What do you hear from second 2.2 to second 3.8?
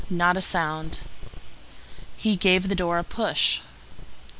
gave the door a push.